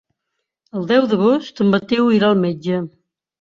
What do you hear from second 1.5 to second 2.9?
en Mateu irà al metge.